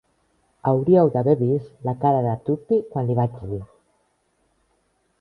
Hauríeu 0.71 1.11
d'haver 1.17 1.35
vist 1.43 1.85
la 1.89 1.95
cara 2.05 2.25
de 2.29 2.33
Tuppy 2.49 2.83
quan 2.95 3.11
li 3.13 3.21
vaig 3.23 3.39
dir. 3.55 3.63